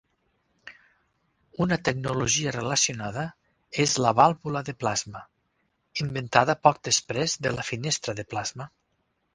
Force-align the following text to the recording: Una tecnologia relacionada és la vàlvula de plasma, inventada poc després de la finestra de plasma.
Una 1.65 1.77
tecnologia 1.89 2.53
relacionada 2.55 3.27
és 3.85 3.93
la 4.07 4.15
vàlvula 4.21 4.65
de 4.71 4.77
plasma, 4.85 5.23
inventada 6.07 6.61
poc 6.69 6.83
després 6.91 7.39
de 7.47 7.55
la 7.61 7.69
finestra 7.73 8.19
de 8.23 8.29
plasma. 8.35 8.71